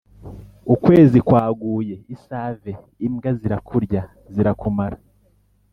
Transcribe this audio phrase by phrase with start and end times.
[0.73, 2.71] ukwezi kwaguye i save
[3.05, 4.97] imbwa ziràkurya- zirakumara